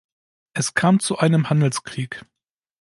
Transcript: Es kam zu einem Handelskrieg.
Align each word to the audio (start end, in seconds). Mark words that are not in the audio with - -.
Es 0.55 0.73
kam 0.73 0.99
zu 0.99 1.19
einem 1.19 1.51
Handelskrieg. 1.51 2.25